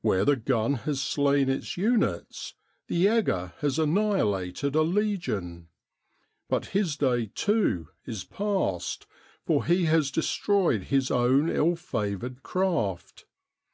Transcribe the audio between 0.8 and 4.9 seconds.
has slain its units, the egger has annihi lated a